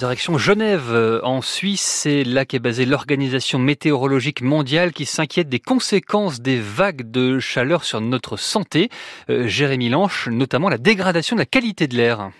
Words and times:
Direction 0.00 0.38
Genève, 0.38 0.92
euh, 0.92 1.20
en 1.24 1.42
Suisse, 1.42 1.80
c'est 1.80 2.22
là 2.22 2.44
qu'est 2.44 2.60
basée 2.60 2.86
l'Organisation 2.86 3.58
météorologique 3.58 4.42
mondiale 4.42 4.92
qui 4.92 5.04
s'inquiète 5.04 5.48
des 5.48 5.58
conséquences 5.58 6.40
des 6.40 6.60
vagues 6.60 7.10
de 7.10 7.40
chaleur 7.40 7.82
sur 7.82 8.00
notre 8.00 8.36
santé. 8.36 8.90
Euh, 9.28 9.48
Jérémy 9.48 9.88
Lanche, 9.88 10.28
notamment 10.28 10.68
la 10.68 10.78
dégradation 10.78 11.34
de 11.34 11.40
la 11.40 11.46
qualité 11.46 11.88
de 11.88 11.96
l'air. 11.96 12.30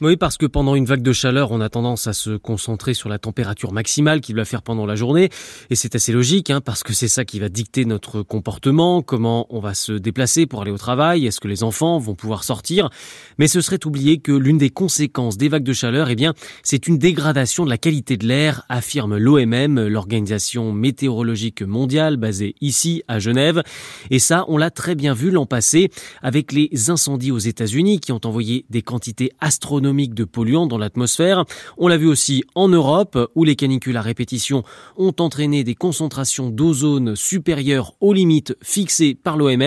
Oui, 0.00 0.16
parce 0.16 0.36
que 0.36 0.46
pendant 0.46 0.76
une 0.76 0.84
vague 0.84 1.02
de 1.02 1.12
chaleur, 1.12 1.50
on 1.50 1.60
a 1.60 1.68
tendance 1.68 2.06
à 2.06 2.12
se 2.12 2.36
concentrer 2.36 2.94
sur 2.94 3.08
la 3.08 3.18
température 3.18 3.72
maximale 3.72 4.20
qu'il 4.20 4.36
va 4.36 4.44
faire 4.44 4.62
pendant 4.62 4.86
la 4.86 4.94
journée. 4.94 5.28
Et 5.70 5.74
c'est 5.74 5.96
assez 5.96 6.12
logique, 6.12 6.50
hein, 6.50 6.60
parce 6.60 6.84
que 6.84 6.92
c'est 6.92 7.08
ça 7.08 7.24
qui 7.24 7.40
va 7.40 7.48
dicter 7.48 7.84
notre 7.84 8.22
comportement, 8.22 9.02
comment 9.02 9.48
on 9.50 9.58
va 9.58 9.74
se 9.74 9.90
déplacer 9.90 10.46
pour 10.46 10.62
aller 10.62 10.70
au 10.70 10.78
travail, 10.78 11.26
est-ce 11.26 11.40
que 11.40 11.48
les 11.48 11.64
enfants 11.64 11.98
vont 11.98 12.14
pouvoir 12.14 12.44
sortir. 12.44 12.90
Mais 13.38 13.48
ce 13.48 13.60
serait 13.60 13.84
oublier 13.86 14.18
que 14.18 14.30
l'une 14.30 14.56
des 14.56 14.70
conséquences 14.70 15.36
des 15.36 15.48
vagues 15.48 15.64
de 15.64 15.72
chaleur, 15.72 16.10
eh 16.10 16.14
bien, 16.14 16.32
c'est 16.62 16.86
une 16.86 16.98
dégradation 16.98 17.64
de 17.64 17.70
la 17.70 17.78
qualité 17.78 18.16
de 18.16 18.26
l'air, 18.28 18.62
affirme 18.68 19.16
l'OMM, 19.16 19.84
l'Organisation 19.88 20.72
météorologique 20.72 21.62
mondiale, 21.62 22.18
basée 22.18 22.54
ici, 22.60 23.02
à 23.08 23.18
Genève. 23.18 23.64
Et 24.10 24.20
ça, 24.20 24.44
on 24.46 24.58
l'a 24.58 24.70
très 24.70 24.94
bien 24.94 25.12
vu 25.12 25.32
l'an 25.32 25.46
passé, 25.46 25.90
avec 26.22 26.52
les 26.52 26.88
incendies 26.88 27.32
aux 27.32 27.38
États-Unis 27.38 27.98
qui 27.98 28.12
ont 28.12 28.20
envoyé 28.24 28.64
des 28.70 28.82
quantités 28.82 29.32
astronomiques 29.40 29.87
de 29.88 30.24
polluants 30.24 30.66
dans 30.66 30.76
l'atmosphère. 30.76 31.44
On 31.78 31.88
l'a 31.88 31.96
vu 31.96 32.06
aussi 32.06 32.44
en 32.54 32.68
Europe, 32.68 33.18
où 33.34 33.44
les 33.44 33.56
canicules 33.56 33.96
à 33.96 34.02
répétition 34.02 34.62
ont 34.96 35.14
entraîné 35.18 35.64
des 35.64 35.74
concentrations 35.74 36.50
d'ozone 36.50 37.16
supérieures 37.16 37.94
aux 38.00 38.12
limites 38.12 38.54
fixées 38.62 39.14
par 39.14 39.36
l'OMS. 39.36 39.62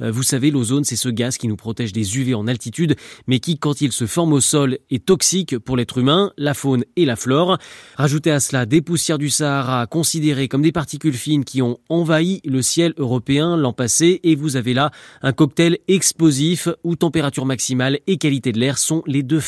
Euh, 0.00 0.10
vous 0.10 0.22
savez, 0.22 0.50
l'ozone, 0.50 0.84
c'est 0.84 0.96
ce 0.96 1.10
gaz 1.10 1.36
qui 1.36 1.46
nous 1.46 1.56
protège 1.56 1.92
des 1.92 2.18
UV 2.18 2.34
en 2.34 2.46
altitude, 2.46 2.96
mais 3.26 3.38
qui, 3.38 3.58
quand 3.58 3.82
il 3.82 3.92
se 3.92 4.06
forme 4.06 4.32
au 4.32 4.40
sol, 4.40 4.78
est 4.90 5.04
toxique 5.04 5.58
pour 5.58 5.76
l'être 5.76 5.98
humain, 5.98 6.32
la 6.38 6.54
faune 6.54 6.84
et 6.96 7.04
la 7.04 7.16
flore. 7.16 7.58
Rajoutez 7.96 8.30
à 8.30 8.40
cela 8.40 8.64
des 8.64 8.80
poussières 8.80 9.18
du 9.18 9.28
Sahara 9.28 9.86
considérées 9.86 10.48
comme 10.48 10.62
des 10.62 10.72
particules 10.72 11.12
fines 11.12 11.44
qui 11.44 11.60
ont 11.60 11.78
envahi 11.90 12.40
le 12.44 12.62
ciel 12.62 12.94
européen 12.96 13.58
l'an 13.58 13.74
passé, 13.74 14.20
et 14.22 14.34
vous 14.34 14.56
avez 14.56 14.72
là 14.72 14.90
un 15.20 15.32
cocktail 15.32 15.78
explosif 15.86 16.68
où 16.82 16.96
température 16.96 17.44
maximale 17.44 17.98
et 18.06 18.16
qualité 18.16 18.52
de 18.52 18.58
l'air 18.58 18.78
sont 18.78 19.02
les 19.06 19.22
deux 19.22 19.40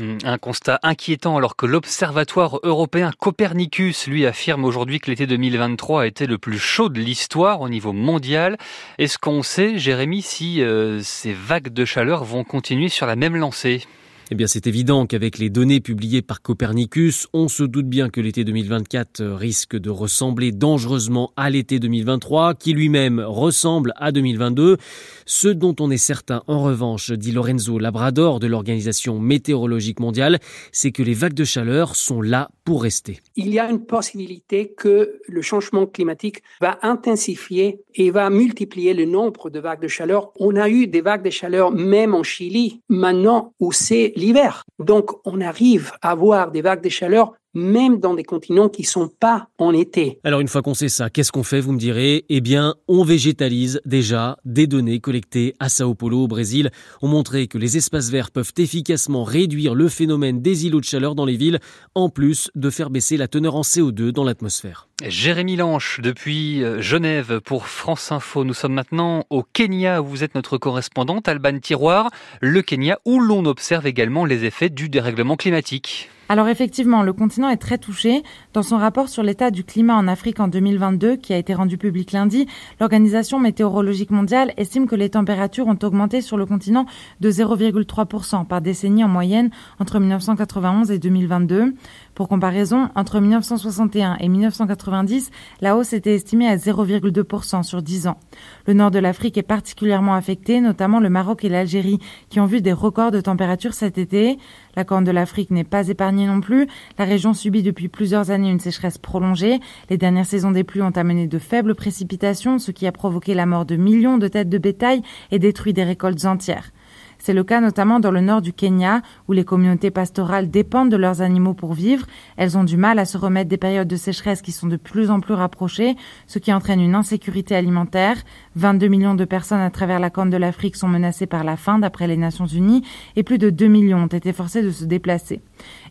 Hmm, 0.00 0.18
un 0.24 0.38
constat 0.38 0.78
inquiétant 0.82 1.36
alors 1.36 1.56
que 1.56 1.66
l'Observatoire 1.66 2.60
européen 2.62 3.10
Copernicus 3.18 4.06
lui 4.06 4.26
affirme 4.26 4.64
aujourd'hui 4.64 5.00
que 5.00 5.10
l'été 5.10 5.26
2023 5.26 6.02
a 6.02 6.06
été 6.06 6.26
le 6.26 6.38
plus 6.38 6.58
chaud 6.58 6.88
de 6.88 7.00
l'histoire 7.00 7.60
au 7.60 7.68
niveau 7.68 7.92
mondial. 7.92 8.58
Est-ce 8.98 9.18
qu'on 9.18 9.42
sait, 9.42 9.78
Jérémy, 9.78 10.22
si 10.22 10.62
euh, 10.62 11.00
ces 11.02 11.32
vagues 11.32 11.68
de 11.68 11.84
chaleur 11.84 12.24
vont 12.24 12.44
continuer 12.44 12.88
sur 12.88 13.06
la 13.06 13.16
même 13.16 13.36
lancée? 13.36 13.82
Eh 14.28 14.34
bien, 14.34 14.48
c'est 14.48 14.66
évident 14.66 15.06
qu'avec 15.06 15.38
les 15.38 15.50
données 15.50 15.78
publiées 15.78 16.20
par 16.20 16.42
Copernicus, 16.42 17.28
on 17.32 17.46
se 17.46 17.62
doute 17.62 17.86
bien 17.86 18.10
que 18.10 18.20
l'été 18.20 18.42
2024 18.42 19.22
risque 19.22 19.76
de 19.76 19.88
ressembler 19.88 20.50
dangereusement 20.50 21.32
à 21.36 21.48
l'été 21.48 21.78
2023, 21.78 22.54
qui 22.54 22.72
lui-même 22.72 23.20
ressemble 23.20 23.92
à 23.94 24.10
2022. 24.10 24.78
Ce 25.26 25.46
dont 25.46 25.76
on 25.78 25.92
est 25.92 25.96
certain, 25.96 26.42
en 26.48 26.60
revanche, 26.64 27.12
dit 27.12 27.30
Lorenzo 27.30 27.78
Labrador 27.78 28.40
de 28.40 28.48
l'Organisation 28.48 29.20
météorologique 29.20 30.00
mondiale, 30.00 30.40
c'est 30.72 30.90
que 30.90 31.04
les 31.04 31.14
vagues 31.14 31.34
de 31.34 31.44
chaleur 31.44 31.94
sont 31.94 32.20
là 32.20 32.50
pour 32.64 32.82
rester. 32.82 33.20
Il 33.36 33.54
y 33.54 33.60
a 33.60 33.70
une 33.70 33.84
possibilité 33.84 34.72
que 34.76 35.20
le 35.28 35.42
changement 35.42 35.86
climatique 35.86 36.42
va 36.60 36.80
intensifier 36.82 37.78
et 37.94 38.10
va 38.10 38.28
multiplier 38.30 38.92
le 38.92 39.04
nombre 39.04 39.50
de 39.50 39.60
vagues 39.60 39.82
de 39.82 39.88
chaleur. 39.88 40.32
On 40.40 40.56
a 40.56 40.68
eu 40.68 40.88
des 40.88 41.00
vagues 41.00 41.24
de 41.24 41.30
chaleur 41.30 41.70
même 41.70 42.12
en 42.12 42.24
Chili, 42.24 42.80
maintenant 42.88 43.54
où 43.60 43.70
c'est 43.70 44.12
l'hiver. 44.16 44.64
Donc, 44.78 45.10
on 45.24 45.40
arrive 45.40 45.92
à 46.02 46.10
avoir 46.10 46.50
des 46.50 46.62
vagues 46.62 46.82
de 46.82 46.88
chaleur 46.88 47.34
même 47.56 47.98
dans 47.98 48.14
des 48.14 48.22
continents 48.22 48.68
qui 48.68 48.84
sont 48.84 49.08
pas 49.08 49.48
en 49.58 49.72
été. 49.72 50.20
Alors 50.24 50.40
une 50.40 50.48
fois 50.48 50.60
qu'on 50.60 50.74
sait 50.74 50.90
ça, 50.90 51.08
qu'est-ce 51.08 51.32
qu'on 51.32 51.42
fait, 51.42 51.60
vous 51.60 51.72
me 51.72 51.78
direz? 51.78 52.26
Eh 52.28 52.42
bien, 52.42 52.74
on 52.86 53.02
végétalise 53.02 53.80
déjà 53.86 54.36
des 54.44 54.66
données 54.66 55.00
collectées 55.00 55.54
à 55.58 55.70
Sao 55.70 55.94
Paulo 55.94 56.24
au 56.24 56.28
Brésil 56.28 56.70
ont 57.00 57.08
montré 57.08 57.48
que 57.48 57.56
les 57.56 57.78
espaces 57.78 58.10
verts 58.10 58.30
peuvent 58.30 58.52
efficacement 58.58 59.24
réduire 59.24 59.74
le 59.74 59.88
phénomène 59.88 60.42
des 60.42 60.66
îlots 60.66 60.80
de 60.80 60.84
chaleur 60.84 61.14
dans 61.14 61.24
les 61.24 61.36
villes, 61.36 61.58
en 61.94 62.10
plus 62.10 62.50
de 62.54 62.68
faire 62.68 62.90
baisser 62.90 63.16
la 63.16 63.26
teneur 63.26 63.56
en 63.56 63.62
CO2 63.62 64.10
dans 64.10 64.24
l'atmosphère. 64.24 64.88
Jérémy 65.02 65.56
Lanche 65.56 66.00
depuis 66.02 66.62
euh, 66.62 66.82
Genève 66.82 67.40
pour 67.40 67.68
France 67.68 68.12
Info. 68.12 68.44
Nous 68.44 68.54
sommes 68.54 68.74
maintenant 68.74 69.24
au 69.30 69.42
Kenya 69.42 70.02
où 70.02 70.06
vous 70.06 70.24
êtes 70.24 70.34
notre 70.34 70.58
correspondante, 70.58 71.28
Alban 71.28 71.58
Tiroir, 71.58 72.10
le 72.40 72.60
Kenya 72.60 72.98
où 73.06 73.18
l'on 73.18 73.46
observe 73.46 73.86
également 73.86 74.26
les 74.26 74.44
effets 74.44 74.70
du 74.70 74.88
dérèglement 74.88 75.36
climatique. 75.36 76.10
Alors 76.28 76.48
effectivement, 76.48 77.04
le 77.04 77.12
continent 77.12 77.48
est 77.50 77.56
très 77.56 77.78
touché. 77.78 78.24
Dans 78.52 78.64
son 78.64 78.78
rapport 78.78 79.08
sur 79.08 79.22
l'état 79.22 79.52
du 79.52 79.62
climat 79.62 79.94
en 79.94 80.08
Afrique 80.08 80.40
en 80.40 80.48
2022, 80.48 81.14
qui 81.14 81.32
a 81.32 81.38
été 81.38 81.54
rendu 81.54 81.78
public 81.78 82.10
lundi, 82.10 82.48
l'Organisation 82.80 83.38
météorologique 83.38 84.10
mondiale 84.10 84.52
estime 84.56 84.88
que 84.88 84.96
les 84.96 85.10
températures 85.10 85.68
ont 85.68 85.78
augmenté 85.84 86.20
sur 86.20 86.36
le 86.36 86.44
continent 86.44 86.84
de 87.20 87.30
0,3% 87.30 88.44
par 88.44 88.60
décennie 88.60 89.04
en 89.04 89.08
moyenne 89.08 89.50
entre 89.78 90.00
1991 90.00 90.90
et 90.90 90.98
2022. 90.98 91.74
Pour 92.16 92.28
comparaison, 92.28 92.88
entre 92.96 93.20
1961 93.20 94.16
et 94.18 94.28
1990, 94.28 95.30
la 95.60 95.76
hausse 95.76 95.92
était 95.92 96.14
estimée 96.14 96.48
à 96.48 96.56
0,2% 96.56 97.62
sur 97.62 97.82
10 97.82 98.08
ans. 98.08 98.18
Le 98.66 98.72
nord 98.72 98.90
de 98.90 98.98
l'Afrique 98.98 99.38
est 99.38 99.42
particulièrement 99.42 100.14
affecté, 100.14 100.60
notamment 100.60 100.98
le 100.98 101.10
Maroc 101.10 101.44
et 101.44 101.48
l'Algérie, 101.48 102.00
qui 102.30 102.40
ont 102.40 102.46
vu 102.46 102.62
des 102.62 102.72
records 102.72 103.12
de 103.12 103.20
température 103.20 103.74
cet 103.74 103.96
été. 103.96 104.38
La 104.74 104.84
Corne 104.84 105.04
de 105.04 105.10
l'Afrique 105.10 105.50
n'est 105.50 105.64
pas 105.64 105.88
épargnée 105.88 106.15
non 106.24 106.40
plus. 106.40 106.66
La 106.98 107.04
région 107.04 107.34
subit 107.34 107.62
depuis 107.62 107.88
plusieurs 107.88 108.30
années 108.30 108.50
une 108.50 108.60
sécheresse 108.60 108.96
prolongée. 108.96 109.60
Les 109.90 109.98
dernières 109.98 110.24
saisons 110.24 110.52
des 110.52 110.64
pluies 110.64 110.80
ont 110.80 110.90
amené 110.96 111.26
de 111.26 111.38
faibles 111.38 111.74
précipitations, 111.74 112.58
ce 112.58 112.70
qui 112.70 112.86
a 112.86 112.92
provoqué 112.92 113.34
la 113.34 113.44
mort 113.44 113.66
de 113.66 113.76
millions 113.76 114.16
de 114.16 114.28
têtes 114.28 114.48
de 114.48 114.58
bétail 114.58 115.02
et 115.30 115.38
détruit 115.38 115.74
des 115.74 115.84
récoltes 115.84 116.24
entières. 116.24 116.72
C'est 117.18 117.32
le 117.32 117.44
cas 117.44 117.60
notamment 117.60 118.00
dans 118.00 118.10
le 118.10 118.20
nord 118.20 118.42
du 118.42 118.52
Kenya, 118.52 119.02
où 119.28 119.32
les 119.32 119.44
communautés 119.44 119.90
pastorales 119.90 120.50
dépendent 120.50 120.90
de 120.90 120.96
leurs 120.96 121.22
animaux 121.22 121.54
pour 121.54 121.72
vivre. 121.72 122.06
Elles 122.36 122.56
ont 122.56 122.64
du 122.64 122.76
mal 122.76 122.98
à 122.98 123.04
se 123.04 123.18
remettre 123.18 123.48
des 123.48 123.56
périodes 123.56 123.88
de 123.88 123.96
sécheresse 123.96 124.42
qui 124.42 124.52
sont 124.52 124.66
de 124.66 124.76
plus 124.76 125.10
en 125.10 125.20
plus 125.20 125.34
rapprochées, 125.34 125.96
ce 126.26 126.38
qui 126.38 126.52
entraîne 126.52 126.80
une 126.80 126.94
insécurité 126.94 127.56
alimentaire. 127.56 128.16
22 128.56 128.88
millions 128.88 129.14
de 129.14 129.24
personnes 129.24 129.60
à 129.60 129.70
travers 129.70 129.98
la 129.98 130.10
Corne 130.10 130.30
de 130.30 130.36
l'Afrique 130.36 130.76
sont 130.76 130.88
menacées 130.88 131.26
par 131.26 131.44
la 131.44 131.56
faim, 131.56 131.78
d'après 131.78 132.06
les 132.06 132.16
Nations 132.16 132.46
Unies, 132.46 132.84
et 133.16 133.22
plus 133.22 133.38
de 133.38 133.50
2 133.50 133.66
millions 133.66 134.04
ont 134.04 134.06
été 134.06 134.32
forcés 134.32 134.62
de 134.62 134.70
se 134.70 134.84
déplacer. 134.84 135.40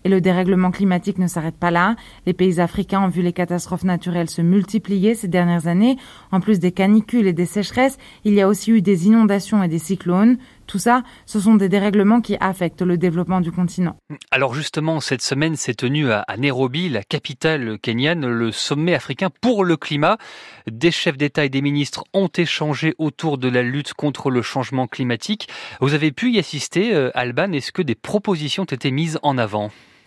Et 0.03 0.09
le 0.09 0.21
dérèglement 0.21 0.71
climatique 0.71 1.17
ne 1.17 1.27
s'arrête 1.27 1.57
pas 1.57 1.71
là. 1.71 1.95
Les 2.25 2.33
pays 2.33 2.59
africains 2.59 3.01
ont 3.01 3.07
vu 3.07 3.21
les 3.21 3.33
catastrophes 3.33 3.83
naturelles 3.83 4.29
se 4.29 4.41
multiplier 4.41 5.15
ces 5.15 5.27
dernières 5.27 5.67
années. 5.67 5.97
En 6.31 6.39
plus 6.39 6.59
des 6.59 6.71
canicules 6.71 7.27
et 7.27 7.33
des 7.33 7.45
sécheresses, 7.45 7.97
il 8.23 8.33
y 8.33 8.41
a 8.41 8.47
aussi 8.47 8.71
eu 8.71 8.81
des 8.81 9.07
inondations 9.07 9.63
et 9.63 9.67
des 9.67 9.79
cyclones. 9.79 10.37
Tout 10.67 10.79
ça, 10.79 11.03
ce 11.27 11.39
sont 11.39 11.55
des 11.55 11.69
dérèglements 11.69 12.21
qui 12.21 12.37
affectent 12.39 12.81
le 12.81 12.97
développement 12.97 13.39
du 13.39 13.51
continent. 13.51 13.97
Alors 14.31 14.55
justement, 14.55 14.99
cette 14.99 15.21
semaine 15.21 15.55
s'est 15.55 15.75
tenue 15.75 16.11
à 16.11 16.25
Nairobi, 16.37 16.89
la 16.89 17.03
capitale 17.03 17.77
kenyane, 17.79 18.25
le 18.25 18.51
sommet 18.51 18.95
africain 18.95 19.29
pour 19.41 19.63
le 19.63 19.77
climat. 19.77 20.17
Des 20.65 20.89
chefs 20.89 21.17
d'État 21.17 21.45
et 21.45 21.49
des 21.49 21.61
ministres 21.61 22.03
ont 22.13 22.29
échangé 22.35 22.95
autour 22.97 23.37
de 23.37 23.47
la 23.47 23.61
lutte 23.61 23.93
contre 23.93 24.31
le 24.31 24.41
changement 24.41 24.87
climatique. 24.87 25.47
Vous 25.81 25.93
avez 25.93 26.11
pu 26.11 26.31
y 26.31 26.39
assister, 26.39 26.95
euh, 26.95 27.11
Alban. 27.13 27.51
Est-ce 27.51 27.71
que 27.71 27.83
des 27.83 27.95
propositions 27.95 28.63
ont 28.63 28.65
été 28.65 28.89
mises 28.89 29.19
en 29.21 29.37
avant? 29.37 29.54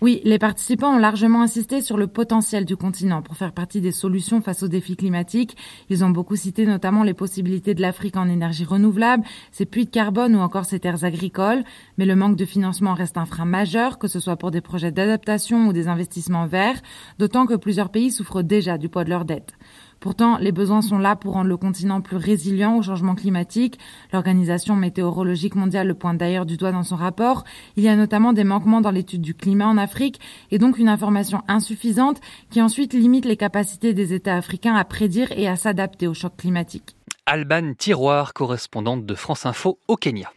Oui, 0.01 0.21
les 0.23 0.39
participants 0.39 0.95
ont 0.95 0.99
largement 0.99 1.43
insisté 1.43 1.81
sur 1.81 1.97
le 1.97 2.07
potentiel 2.07 2.65
du 2.65 2.77
continent 2.77 3.21
pour 3.21 3.37
faire 3.37 3.51
partie 3.51 3.81
des 3.81 3.91
solutions 3.91 4.41
face 4.41 4.63
aux 4.63 4.69
défis 4.69 4.95
climatiques. 4.95 5.57
Ils 5.89 6.05
ont 6.05 6.11
beaucoup 6.11 6.37
cité 6.37 6.67
notamment 6.67 7.03
les 7.03 7.15
possibilités 7.15 7.75
de 7.75 7.83
l'Afrique 7.83 8.17
en 8.17 8.29
énergie 8.29 8.65
renouvelable, 8.65 9.25
ses 9.51 9.67
puits 9.67 9.87
de 9.87 9.91
carbone 9.91 10.37
ou 10.37 10.39
encore 10.39 10.67
ses 10.67 10.79
terres 10.79 11.03
agricoles. 11.03 11.65
Mais 11.97 12.07
le 12.07 12.15
manque 12.15 12.37
de 12.37 12.45
financement 12.45 12.95
reste 12.95 13.19
un 13.19 13.27
frein 13.27 13.45
majeur, 13.45 13.99
que 13.99 14.07
ce 14.07 14.21
soit 14.21 14.37
pour 14.37 14.53
des 14.53 14.61
projets 14.61 14.93
d'adaptation 14.93 15.67
ou 15.67 15.73
des 15.73 15.89
investissements 15.89 16.47
verts, 16.47 16.81
d'autant 17.19 17.47
que 17.47 17.57
plusieurs 17.57 17.91
pays 17.91 18.13
souffrent 18.13 18.43
déjà 18.43 18.79
du 18.79 18.89
poids 18.89 19.03
de 19.03 19.11
leurs 19.11 19.25
dettes. 19.25 19.55
Pourtant, 20.01 20.39
les 20.39 20.53
besoins 20.53 20.83
sont 20.83 20.99
là 20.99 21.17
pour 21.17 21.35
rendre 21.35 21.49
le 21.49 21.57
continent 21.57 22.01
plus 22.01 22.17
résilient 22.17 22.77
au 22.77 22.83
changement 22.83 23.15
climatique. 23.15 23.79
L'Organisation 24.13 24.77
météorologique 24.77 25.55
mondiale 25.55 25.89
le 25.89 25.95
pointe 25.95 26.19
d'ailleurs 26.19 26.47
du 26.47 26.57
doigt 26.57 26.73
dans 26.73 26.83
son 26.83 26.97
rapport. 26.97 27.45
Il 27.77 27.83
y 27.83 27.89
a 27.89 27.97
notamment 27.97 28.33
des 28.33 28.45
manquements 28.45 28.81
dans 28.81 28.91
l'étude 28.91 29.23
du 29.23 29.35
climat 29.35 29.67
en 29.67 29.79
Afrique 29.79 30.21
et 30.51 30.59
donc 30.59 30.79
une 30.79 30.89
information 30.89 31.43
insuffisante 31.49 32.21
qui 32.51 32.61
ensuite 32.61 32.93
limite 32.93 33.25
les 33.25 33.37
capacités 33.37 33.95
des 33.95 34.15
États 34.15 34.37
africains 34.37 34.75
à 34.75 34.85
prédire 34.85 35.33
et 35.33 35.49
à 35.49 35.57
s'adapter 35.57 36.07
au 36.07 36.15
choc 36.15 36.37
climatique. 36.37 36.97
Alban 37.27 37.75
Tiroir, 37.77 38.33
correspondante 38.33 39.05
de 39.05 39.15
France 39.15 39.45
Info 39.45 39.79
au 39.87 39.97
Kenya. 39.97 40.27